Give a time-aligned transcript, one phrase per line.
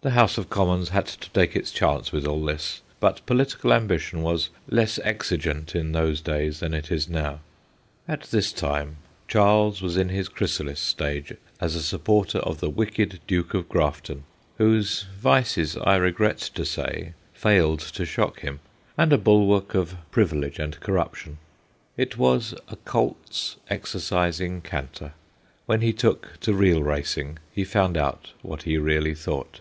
[0.00, 4.22] The House of Commons had to take its chance with all this, but political ambition
[4.22, 7.40] was less exigent in those days than it is now.
[8.06, 13.18] At this time, Charles was in his chrysalis state as a supporter of the wicked
[13.26, 14.22] Duke of Grafton
[14.56, 18.60] whose vices, I regret to say, failed to shock him
[18.96, 20.12] and a bulwark of AMATEUR ACTORS 231
[20.52, 21.38] privilege and corruption.
[21.96, 25.14] It was a colt's exercising canter;
[25.66, 29.58] when he took to real racing he found out what he really thought.